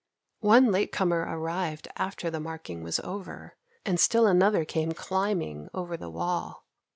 '"One 0.39 0.71
late 0.71 0.91
comer 0.91 1.19
arrived 1.29 1.87
after 1.95 2.31
the 2.31 2.39
marking 2.39 2.81
was 2.81 2.99
over, 3.01 3.55
and 3.85 3.99
still 3.99 4.25
another 4.25 4.65
came 4.65 4.93
climbing 4.93 5.69
over 5.75 5.95
the 5.95 6.09
wall. 6.09 6.65